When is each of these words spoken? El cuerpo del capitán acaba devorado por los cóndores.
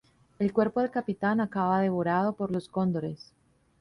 El 0.39 0.51
cuerpo 0.51 0.81
del 0.81 0.89
capitán 0.89 1.39
acaba 1.41 1.79
devorado 1.79 2.33
por 2.33 2.49
los 2.51 2.67
cóndores. 2.67 3.33